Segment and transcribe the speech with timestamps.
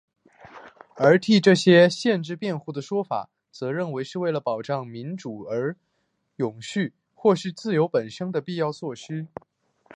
[0.95, 5.75] 而替这些限制辩护的说法则认为这是为了保障民主的
[6.37, 9.27] 永续或是自由本身的必要措施。